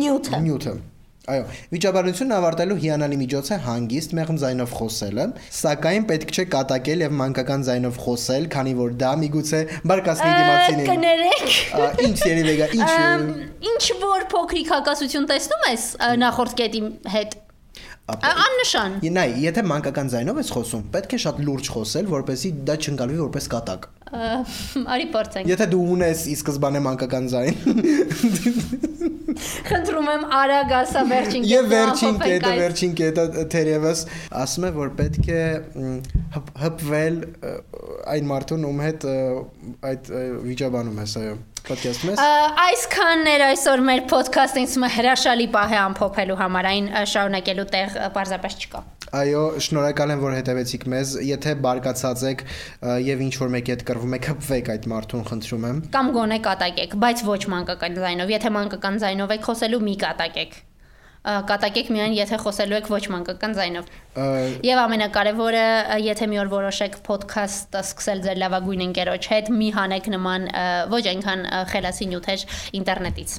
[0.00, 0.74] Նյութը։ նյութը
[1.24, 5.24] Այո, վիճաբանությունը ավարտելու հիանալի միջոց է հանգիստ մեղմ ձայնով խոսելը,
[5.56, 12.04] սակայն պետք չէ կատակել եւ մանկական ձայնով խոսել, քանի որ դա միգուցե բարկացնի դիմացինին։ Կներեք։
[12.04, 12.90] Ինչ սերի վեգա, ինչ
[13.72, 15.88] Ինչ որ փոքրիկ հակասություն տեսնում ես
[16.20, 16.84] նախորդ կետի
[17.16, 17.36] հետ։
[18.04, 23.20] Աննշան։ Նայ, եթե մանկական ձայնով ես խոսում, պետք է շատ լուրջ խոսել, որպեսզի դա չընկալվի
[23.24, 27.54] որպես կատակ։ Արի փորձենք։ Եթե դու ունես ի սկզբանե մանկական ձայն,
[29.34, 34.02] Խնդրում եմ արագ ասա վերջին կետը, վերջին ամփոփենք կետը, վերջին կետը թերևս
[34.42, 35.42] ասում է, որ պետք է
[36.62, 37.18] հպվել
[38.14, 39.08] այն մարդուն, ում հետ
[39.90, 40.12] այդ
[40.44, 42.24] վիճաբանում ես, այո։ Պատկերացնում ես։
[42.64, 48.58] Այսքանն էր այսօր մեր ոդքասթը ինձ հրաշալի պահ է ամփոփելու համար, այն շարունակելու տեղ պարզապես
[48.60, 48.82] չկա։
[49.14, 52.40] Այո, շնորհակալ եմ, որ հետևեցիք մեզ։ Եթե բարկացած եք
[53.04, 56.96] եւ ինչ որ մեկի հետ կռվում եք, հպվեք այդ մարդուն, խնդրում եմ։ Կամ գոնե կատակեք,
[57.04, 60.56] բայց ոչ մանկական ձայնով։ Եթե մանկական ձայնով եք խոսելու, մի կատակեք։
[61.24, 63.86] Կատակեք միայն եթե խոսելու եք ոչ մանկական ձայնով։
[64.66, 65.64] Եվ ամենակարևորը,
[66.04, 70.48] եթե մի օր որոշեք ոդքասթը սկսել ձեր լավագույն ընկերոջ հետ, մի հանեք նման
[70.92, 72.48] ոչ այնքան խելացի նյութեր
[72.82, 73.38] ինտերնետից։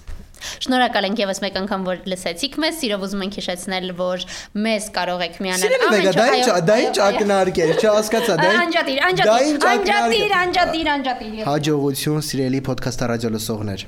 [0.66, 4.26] Շնորհակալ ենք եւս մեկ անգամ որ լսեցիք մեզ, սիրով ուզում ենք հիշեցնել, որ
[4.66, 8.64] մեզ կարող եք միանալ Սիրելի վեգա, դա ինչ, դա ինչ ակնարկ է, չհասկացա, դա ինչ-
[8.66, 13.86] Անջատիր, ինչ անջատիր, անջատիր, անջատիր, անջատիր։ Հաջողություն, սիրելի ոդքասթ ռադիո լսողներ։